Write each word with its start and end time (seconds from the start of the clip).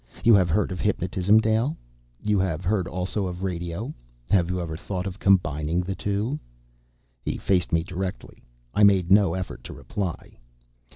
You 0.23 0.33
have 0.33 0.49
heard 0.49 0.71
of 0.71 0.79
hypnotism, 0.79 1.39
Dale? 1.41 1.77
You 2.23 2.39
have 2.39 2.65
heard 2.65 2.87
also 2.87 3.27
of 3.27 3.43
radio? 3.43 3.93
Have 4.31 4.49
you 4.49 4.59
ever 4.59 4.75
thought 4.75 5.05
of 5.05 5.19
combining 5.19 5.81
the 5.81 5.93
two?" 5.93 6.39
He 7.23 7.37
faced 7.37 7.71
me 7.71 7.83
directly. 7.83 8.43
I 8.73 8.81
made 8.81 9.11
no 9.11 9.35
effort 9.35 9.63
to 9.65 9.73
reply. 9.73 10.39